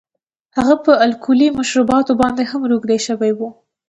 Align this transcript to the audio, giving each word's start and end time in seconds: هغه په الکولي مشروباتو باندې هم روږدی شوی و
هغه 0.57 0.75
په 0.85 0.91
الکولي 1.05 1.47
مشروباتو 1.59 2.13
باندې 2.21 2.43
هم 2.51 2.61
روږدی 2.71 2.99
شوی 3.07 3.31
و 3.35 3.39